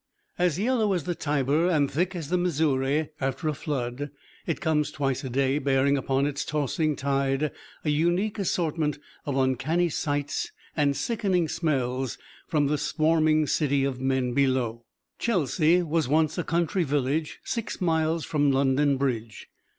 [0.39, 4.09] As yellow as the Tiber and thick as the Missouri after a flood,
[4.47, 7.51] it comes twice a day bearing upon its tossing tide
[7.85, 12.17] a unique assortment of uncanny sights and sickening smells
[12.47, 14.85] from the swarming city of men below.
[15.19, 19.49] Chelsea was once a country village six miles from London Bridge.